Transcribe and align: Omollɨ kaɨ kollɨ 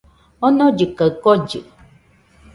Omollɨ 0.45 0.85
kaɨ 0.97 1.09
kollɨ 1.23 1.59